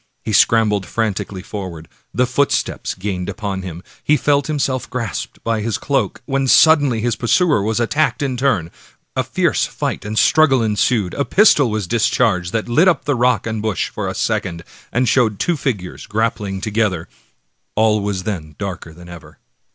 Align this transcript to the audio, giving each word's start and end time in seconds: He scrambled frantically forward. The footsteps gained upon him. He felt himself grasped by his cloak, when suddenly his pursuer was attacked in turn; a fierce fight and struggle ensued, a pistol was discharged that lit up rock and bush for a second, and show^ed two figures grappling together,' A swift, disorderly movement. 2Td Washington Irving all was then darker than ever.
He 0.23 0.33
scrambled 0.33 0.87
frantically 0.87 1.43
forward. 1.43 1.87
The 2.11 2.25
footsteps 2.25 2.95
gained 2.95 3.29
upon 3.29 3.61
him. 3.61 3.83
He 4.03 4.17
felt 4.17 4.47
himself 4.47 4.89
grasped 4.89 5.43
by 5.43 5.61
his 5.61 5.77
cloak, 5.77 6.23
when 6.25 6.47
suddenly 6.47 7.01
his 7.01 7.15
pursuer 7.15 7.61
was 7.61 7.79
attacked 7.79 8.23
in 8.23 8.35
turn; 8.35 8.71
a 9.15 9.23
fierce 9.23 9.65
fight 9.67 10.03
and 10.03 10.17
struggle 10.17 10.63
ensued, 10.63 11.13
a 11.13 11.23
pistol 11.23 11.69
was 11.69 11.85
discharged 11.85 12.51
that 12.51 12.67
lit 12.67 12.87
up 12.87 13.03
rock 13.05 13.45
and 13.45 13.61
bush 13.61 13.89
for 13.89 14.07
a 14.07 14.15
second, 14.15 14.63
and 14.91 15.05
show^ed 15.05 15.37
two 15.37 15.55
figures 15.55 16.07
grappling 16.07 16.61
together,' 16.61 17.01
A 17.01 17.05
swift, 17.05 17.11
disorderly 17.11 17.37
movement. 17.37 17.37
2Td 17.37 17.53
Washington 17.53 17.83
Irving 17.83 17.83
all 17.83 18.01
was 18.01 18.23
then 18.23 18.55
darker 18.57 18.93
than 18.95 19.07
ever. 19.09 19.37